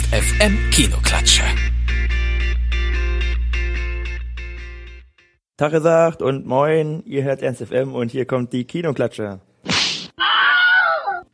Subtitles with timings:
[0.00, 1.42] Ernst FM Kinoklatsche.
[5.56, 9.40] Tag gesagt und moin, ihr hört Ernst FM und hier kommt die Kinoklatsche.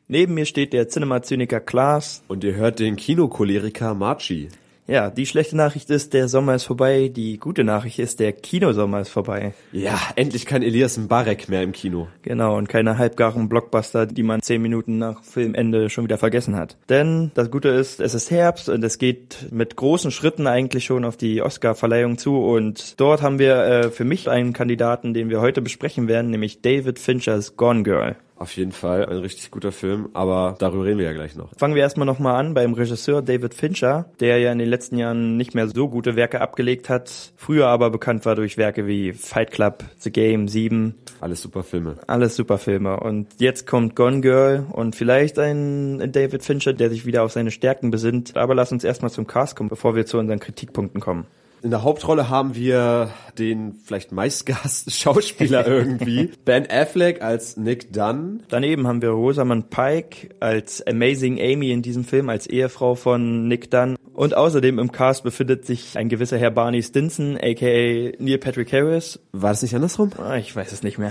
[0.09, 2.23] Neben mir steht der Cinema-Zyniker Klaas.
[2.29, 4.49] Und ihr hört den Kinocholeriker Marchi.
[4.87, 7.09] Ja, die schlechte Nachricht ist, der Sommer ist vorbei.
[7.09, 9.53] Die gute Nachricht ist, der Kinosommer ist vorbei.
[9.73, 12.07] Ja, endlich kein Elias Mbarek mehr im Kino.
[12.23, 16.77] Genau, und keine halbgaren Blockbuster, die man zehn Minuten nach Filmende schon wieder vergessen hat.
[16.89, 21.05] Denn das Gute ist, es ist Herbst und es geht mit großen Schritten eigentlich schon
[21.05, 22.39] auf die Oscar-Verleihung zu.
[22.39, 26.63] Und dort haben wir äh, für mich einen Kandidaten, den wir heute besprechen werden, nämlich
[26.63, 28.17] David Finchers Gone Girl.
[28.39, 31.49] Auf jeden Fall ein richtig guter Film, aber darüber reden wir ja gleich noch.
[31.57, 35.39] Fangen wir erstmal nochmal an beim Regisseur David Fincher, der ja in den letzten Jahren
[35.39, 39.51] nicht mehr so gute Werke abgelegt hat, früher aber bekannt war durch Werke wie Fight
[39.51, 40.97] Club, The Game, Sieben.
[41.21, 41.97] Alles super Filme.
[42.07, 43.01] Alles super Filme.
[43.01, 47.51] Und jetzt kommt Gone Girl und vielleicht ein David Fincher, der sich wieder auf seine
[47.51, 48.37] Stärken besinnt.
[48.37, 51.27] Aber lass uns erstmal zum Cast kommen, bevor wir zu unseren Kritikpunkten kommen.
[51.67, 56.31] In der Hauptrolle haben wir den vielleicht meistgehassten Schauspieler irgendwie.
[56.45, 58.45] ben Affleck als Nick Dunn.
[58.49, 63.69] Daneben haben wir Rosamund Pike als Amazing Amy in diesem Film, als Ehefrau von Nick
[63.73, 63.97] Dunn.
[64.15, 69.19] Und außerdem im Cast befindet sich ein gewisser Herr Barney Stinson, aka Neil Patrick Harris.
[69.33, 70.13] War das nicht andersrum?
[70.19, 71.11] Ah, ich weiß es nicht mehr.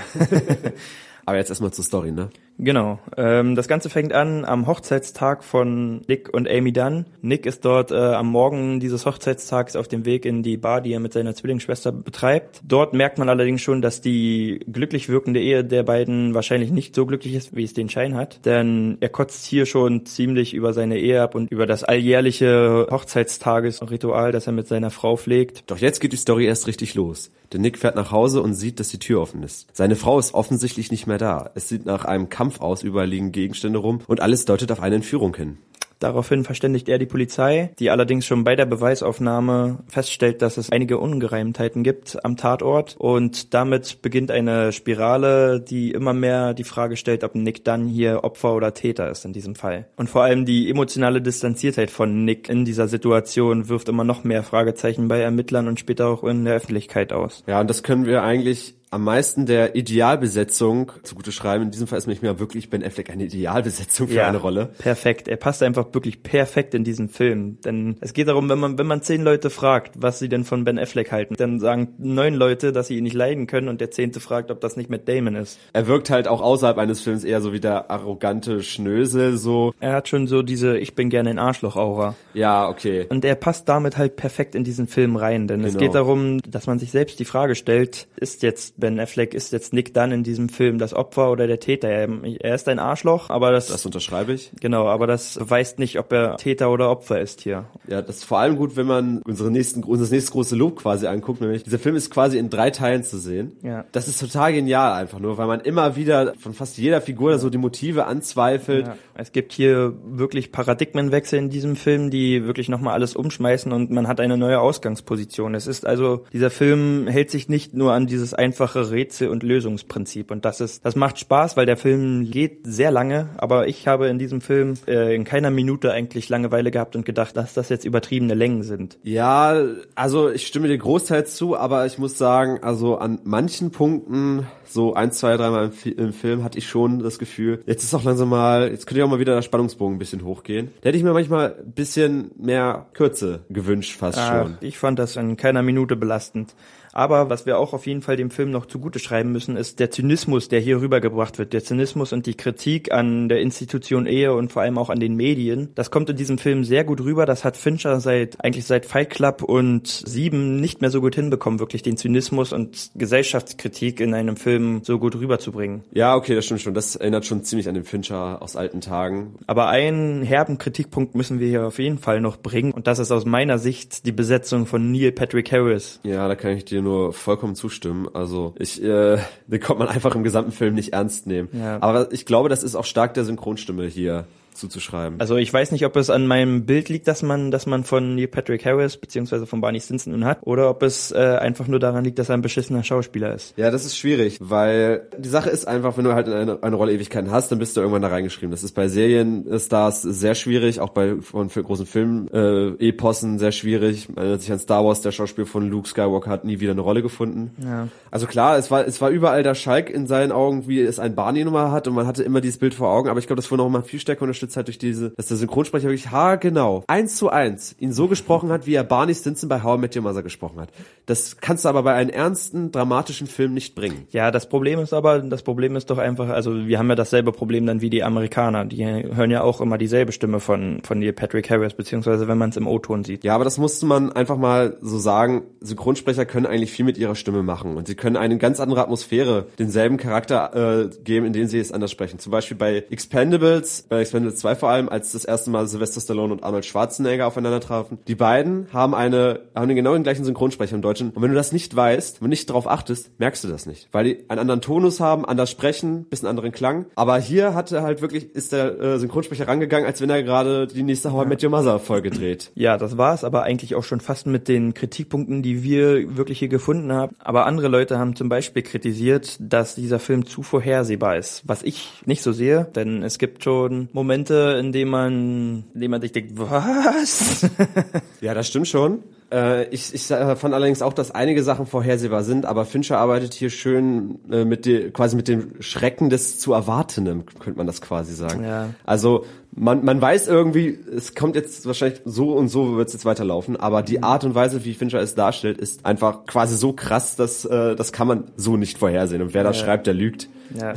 [1.26, 2.30] Aber jetzt erstmal zur Story, ne?
[2.58, 3.00] Genau.
[3.18, 7.06] Ähm, das Ganze fängt an am Hochzeitstag von Nick und Amy Dunn.
[7.22, 10.94] Nick ist dort äh, am Morgen dieses Hochzeitstags auf dem Weg in die Bar, die
[10.94, 12.62] er mit seiner Zwillingsschwester betreibt.
[12.66, 17.06] Dort merkt man allerdings schon, dass die glücklich wirkende Ehe der beiden wahrscheinlich nicht so
[17.06, 18.46] glücklich ist, wie es den Schein hat.
[18.46, 24.32] Denn er kotzt hier schon ziemlich über seine Ehe ab und über das alljährliche Hochzeitstagesritual,
[24.32, 25.64] das er mit seiner Frau pflegt.
[25.68, 27.32] Doch jetzt geht die Story erst richtig los.
[27.54, 29.68] Denn Nick fährt nach Hause und sieht, dass die Tür offen ist.
[29.74, 31.52] Seine Frau ist offensichtlich nicht mehr da.
[31.56, 34.96] Es sieht nach einem Kampf aus, überall liegen Gegenstände rum und alles deutet auf eine
[34.96, 35.58] Entführung hin.
[36.00, 40.98] Daraufhin verständigt er die Polizei, die allerdings schon bei der Beweisaufnahme feststellt, dass es einige
[40.98, 47.24] Ungereimtheiten gibt am Tatort und damit beginnt eine Spirale, die immer mehr die Frage stellt,
[47.24, 49.88] ob Nick dann hier Opfer oder Täter ist in diesem Fall.
[49.96, 54.44] Und vor allem die emotionale Distanziertheit von Nick in dieser Situation wirft immer noch mehr
[54.44, 57.44] Fragezeichen bei Ermittlern und später auch in der Öffentlichkeit aus.
[57.48, 61.66] Ja, und das können wir eigentlich am meisten der Idealbesetzung zugute schreiben.
[61.66, 64.70] In diesem Fall ist nämlich mir wirklich Ben Affleck eine Idealbesetzung für ja, eine Rolle.
[64.78, 65.28] Perfekt.
[65.28, 67.58] Er passt einfach wirklich perfekt in diesen Film.
[67.66, 70.64] Denn es geht darum, wenn man, wenn man zehn Leute fragt, was sie denn von
[70.64, 73.92] Ben Affleck halten, dann sagen neun Leute, dass sie ihn nicht leiden können und der
[73.92, 75.60] zehnte fragt, ob das nicht mit Damon ist.
[75.74, 79.74] Er wirkt halt auch außerhalb eines Films eher so wie der arrogante Schnösel, so.
[79.82, 82.16] Er hat schon so diese Ich bin gerne ein Arschloch-Aura.
[82.34, 83.08] Ja, okay.
[83.10, 85.74] Und er passt damit halt perfekt in diesen Film rein, denn genau.
[85.74, 89.52] es geht darum, dass man sich selbst die Frage stellt, ist jetzt Ben Affleck, ist
[89.52, 91.88] jetzt Nick Dunn in diesem Film das Opfer oder der Täter?
[91.88, 93.66] Er, ist ein Arschloch, aber das...
[93.66, 94.52] Das unterschreibe ich.
[94.62, 97.66] Genau, aber das weist nicht, ob er Täter oder Opfer ist hier.
[97.88, 101.08] Ja, das ist vor allem gut, wenn man unsere nächsten, unser nächstes große Lob quasi
[101.08, 103.54] anguckt, nämlich dieser Film ist quasi in drei Teilen zu sehen.
[103.64, 103.86] Ja.
[103.92, 107.38] Das ist total genial einfach nur, weil man immer wieder von fast jeder Figur ja.
[107.40, 108.86] so die Motive anzweifelt.
[108.86, 108.98] Ja.
[109.16, 114.08] Es gibt hier wirklich Paradigmenwechsel in diesem Film, die wirklich nochmal alles umschmeißen und man
[114.08, 115.56] hat eine neue Ausgangsposition.
[115.56, 118.36] Es ist also, dieser Film hält sich nicht nur an dieses
[118.76, 122.92] einfache Rätsel- und Lösungsprinzip und das ist, das macht Spaß, weil der Film geht sehr
[122.92, 127.06] lange, aber ich habe in diesem Film äh, in keiner Minute eigentlich Langeweile gehabt und
[127.06, 128.98] gedacht, dass das jetzt übertriebene Längen sind.
[129.04, 129.56] Ja,
[129.96, 134.94] also ich stimme dir großteils zu, aber ich muss sagen, also an manchen Punkten, so
[134.94, 138.30] ein, zwei, dreimal im, im Film, hatte ich schon das Gefühl, jetzt ist auch langsam
[138.30, 140.72] mal, jetzt könnte ja auch mal wieder der Spannungsbogen ein bisschen hochgehen.
[140.82, 144.58] Da hätte ich mir manchmal ein bisschen mehr Kürze gewünscht, fast ah, schon.
[144.62, 146.56] Ich fand das in keiner Minute belastend.
[146.96, 149.92] Aber was wir auch auf jeden Fall dem Film noch zugute schreiben müssen, ist der
[149.92, 151.52] Zynismus, der hier rübergebracht wird.
[151.52, 155.14] Der Zynismus und die Kritik an der Institution Ehe und vor allem auch an den
[155.16, 155.72] Medien.
[155.76, 157.26] Das kommt in diesem Film sehr gut rüber.
[157.26, 161.60] Das hat Fincher seit, eigentlich seit Fight Club und Sieben nicht mehr so gut hinbekommen,
[161.60, 165.84] wirklich den Zynismus und Gesellschaftskritik in einem Film so gut rüberzubringen.
[165.92, 166.74] Ja, okay, das stimmt schon.
[166.74, 169.36] Das erinnert schon ziemlich an den Fincher aus alten Tagen.
[169.48, 172.72] Aber einen herben Kritikpunkt müssen wir hier auf jeden Fall noch bringen.
[172.72, 176.00] Und das ist aus meiner Sicht die Besetzung von Neil Patrick Harris.
[176.04, 178.08] Ja, da kann ich dir nur vollkommen zustimmen.
[178.14, 179.18] Also ich, äh,
[179.48, 181.50] den kommt man einfach im gesamten Film nicht ernst nehmen.
[181.52, 181.82] Ja.
[181.82, 184.26] Aber ich glaube, das ist auch stark der Synchronstimme hier
[184.56, 185.20] zuzuschreiben.
[185.20, 188.16] Also ich weiß nicht, ob es an meinem Bild liegt, dass man, dass man von
[188.16, 191.80] Neil Patrick Harris beziehungsweise von Barney Stinson nun hat, oder ob es äh, einfach nur
[191.80, 193.58] daran liegt, dass er ein beschissener Schauspieler ist.
[193.58, 196.94] Ja, das ist schwierig, weil die Sache ist einfach, wenn du halt eine, eine Rolle
[196.94, 198.52] Ewigkeiten hast, dann bist du irgendwann da reingeschrieben.
[198.52, 204.10] Das ist bei Serienstars sehr schwierig, auch bei von großen Filmen äh, Epossen sehr schwierig.
[204.10, 206.82] Man erinnert sich an Star Wars, der Schauspieler von Luke Skywalker hat nie wieder eine
[206.82, 207.52] Rolle gefunden.
[207.64, 207.88] Ja.
[208.12, 211.16] Also klar, es war es war überall der Schalk in seinen Augen, wie es ein
[211.16, 213.52] Barney Nummer hat und man hatte immer dieses Bild vor Augen, aber ich glaube, das
[213.52, 216.84] wurde noch mal viel stärker unterstützt unterstützt halt durch diese, dass der Synchronsprecher wirklich haargenau,
[216.88, 219.96] eins zu eins, ihn so gesprochen hat, wie er Barney Stinson bei How I Met
[219.96, 220.70] Your Mother gesprochen hat.
[221.06, 224.08] Das kannst du aber bei einem ernsten, dramatischen Film nicht bringen.
[224.12, 227.32] Ja, das Problem ist aber, das Problem ist doch einfach, also wir haben ja dasselbe
[227.32, 228.66] Problem dann wie die Amerikaner.
[228.66, 232.50] Die hören ja auch immer dieselbe Stimme von, von Neil Patrick Harris, beziehungsweise wenn man
[232.50, 233.24] es im O-Ton sieht.
[233.24, 235.44] Ja, aber das musste man einfach mal so sagen.
[235.62, 239.48] Synchronsprecher können eigentlich viel mit ihrer Stimme machen und sie können eine ganz andere Atmosphäre,
[239.60, 242.20] denselben Charakter äh, geben, in dem sie es anders sprechen.
[242.20, 246.34] Zum Beispiel bei Expendables, bei Expendables 2 vor allem, als das erste Mal Sylvester Stallone
[246.34, 248.00] und Arnold Schwarzenegger aufeinander trafen.
[248.08, 251.12] Die beiden haben eine, haben genau den gleichen Synchronsprecher im Deutschen.
[251.12, 253.90] Und wenn du das nicht weißt, wenn nicht darauf achtest, merkst du das nicht.
[253.92, 256.86] Weil die einen anderen Tonus haben, anders sprechen, bisschen anderen Klang.
[256.96, 260.84] Aber hier hatte halt wirklich, ist der äh, Synchronsprecher rangegangen, als wenn er gerade die
[260.84, 262.52] nächste How I Met Your Mother Folge dreht.
[262.66, 266.40] Ja, das war es aber eigentlich auch schon fast mit den Kritikpunkten, die wir wirklich
[266.40, 267.16] hier gefunden haben.
[267.20, 271.44] Aber andere Leute haben zum Beispiel kritisiert, dass dieser Film zu vorhersehbar ist.
[271.46, 275.92] Was ich nicht so sehe, denn es gibt schon Momente, in denen man, in denen
[275.92, 277.50] man sich denkt, was?
[278.22, 279.00] Ja, das stimmt schon.
[279.32, 283.34] Äh, ich, ich äh, fand allerdings auch, dass einige Sachen vorhersehbar sind, aber Fincher arbeitet
[283.34, 287.82] hier schön äh, mit de, quasi mit dem Schrecken des zu Erwartenden, könnte man das
[287.82, 288.44] quasi sagen.
[288.44, 288.70] Ja.
[288.86, 289.26] Also
[289.56, 293.56] man, man weiß irgendwie, es kommt jetzt wahrscheinlich so und so wird es jetzt weiterlaufen,
[293.58, 297.46] aber die Art und Weise, wie Fincher es darstellt, ist einfach quasi so krass, dass
[297.46, 299.22] äh, das kann man so nicht vorhersehen.
[299.22, 299.66] Und wer das Ja.
[299.66, 300.30] schreibt, der lügt.
[300.54, 300.74] Ja.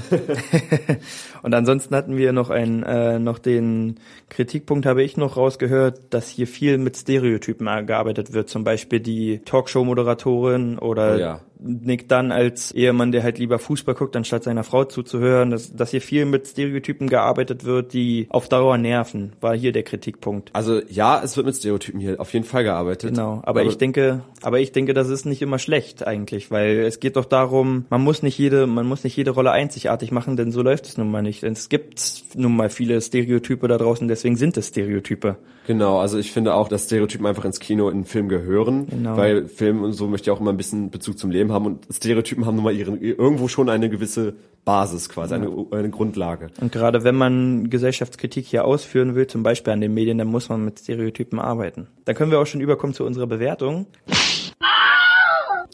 [1.42, 6.28] und ansonsten hatten wir noch einen, äh, noch den Kritikpunkt habe ich noch rausgehört, dass
[6.28, 8.48] hier viel mit Stereotypen gearbeitet wird.
[8.48, 11.40] Zum Beispiel die Talkshow-Moderatorin oder Oh ja.
[11.60, 15.50] Nick Dunn als Ehemann, der halt lieber Fußball guckt, anstatt seiner Frau zuzuhören.
[15.50, 19.82] Dass, dass hier viel mit Stereotypen gearbeitet wird, die auf Dauer nerven, war hier der
[19.82, 20.50] Kritikpunkt.
[20.52, 23.10] Also ja, es wird mit Stereotypen hier auf jeden Fall gearbeitet.
[23.10, 27.00] Genau, aber, ich denke, aber ich denke, das ist nicht immer schlecht eigentlich, weil es
[27.00, 30.52] geht doch darum, man muss nicht jede, man muss nicht jede Rolle einzigartig machen, denn
[30.52, 31.42] so läuft es nun mal nicht.
[31.42, 35.36] Denn es gibt nun mal viele Stereotype da draußen, deswegen sind es Stereotype.
[35.66, 39.16] Genau, also ich finde auch, dass Stereotypen einfach ins Kino, in den Film gehören, Genau.
[39.18, 41.86] weil Film und so möchte ja auch immer ein bisschen Bezug zum Leben haben und
[41.90, 44.34] Stereotypen haben nun mal ihren, irgendwo schon eine gewisse
[44.64, 46.48] Basis quasi, eine, eine Grundlage.
[46.60, 50.48] Und gerade wenn man Gesellschaftskritik hier ausführen will, zum Beispiel an den Medien, dann muss
[50.48, 51.86] man mit Stereotypen arbeiten.
[52.04, 53.86] Dann können wir auch schon überkommen zu unserer Bewertung.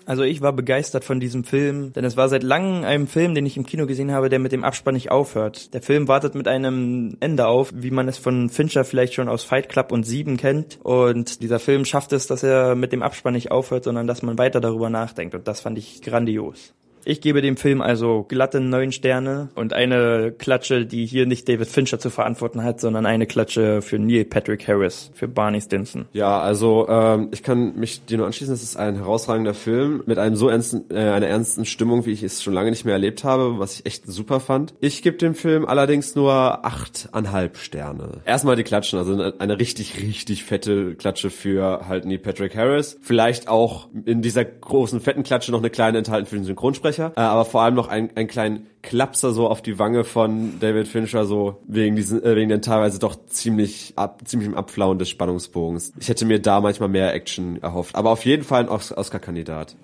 [0.06, 3.46] Also ich war begeistert von diesem Film, denn es war seit langem ein Film, den
[3.46, 5.72] ich im Kino gesehen habe, der mit dem Abspann nicht aufhört.
[5.72, 9.44] Der Film wartet mit einem Ende auf, wie man es von Fincher vielleicht schon aus
[9.44, 10.78] Fight Club und Sieben kennt.
[10.82, 14.38] Und dieser Film schafft es, dass er mit dem Abspann nicht aufhört, sondern dass man
[14.38, 15.34] weiter darüber nachdenkt.
[15.34, 16.74] Und das fand ich grandios.
[17.06, 21.68] Ich gebe dem Film also glatte neun Sterne und eine Klatsche, die hier nicht David
[21.68, 26.06] Fincher zu verantworten hat, sondern eine Klatsche für Neil Patrick Harris, für Barney Stinson.
[26.12, 30.18] Ja, also ähm, ich kann mich dir nur anschließen, es ist ein herausragender Film mit
[30.18, 33.24] einem so ernsten, äh, einer ernsten Stimmung, wie ich es schon lange nicht mehr erlebt
[33.24, 34.74] habe, was ich echt super fand.
[34.80, 36.32] Ich gebe dem Film allerdings nur
[36.64, 38.22] achteinhalb Sterne.
[38.24, 42.98] Erstmal die Klatschen, also eine, eine richtig, richtig fette Klatsche für halt Neil Patrick Harris.
[43.02, 47.10] Vielleicht auch in dieser großen, fetten Klatsche noch eine kleine enthalten für den Synchronsprecher, äh,
[47.14, 51.24] aber vor allem noch ein, einen kleinen Klapser so auf die Wange von David Fincher,
[51.26, 55.92] so wegen diesen, äh, wegen den teilweise doch ziemlich ab, ziemlichem Abflauen des Spannungsbogens.
[55.98, 59.76] Ich hätte mir da manchmal mehr Action erhofft, aber auf jeden Fall ein Os- Oscar-Kandidat.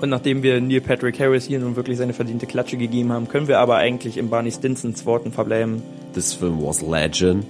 [0.00, 3.46] Und nachdem wir Neil Patrick Harris hier nun wirklich seine verdiente Klatsche gegeben haben, können
[3.46, 5.80] wir aber eigentlich in Barney Stinsons Worten verbleiben.
[6.12, 7.44] This film was legend.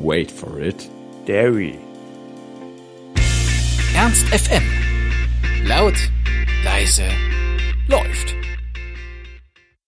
[0.00, 0.88] Wait for it.
[1.26, 1.74] Derry.
[3.94, 4.62] Ernst FM.
[5.66, 5.94] Laut,
[6.68, 7.08] leise,
[7.88, 8.37] läuft.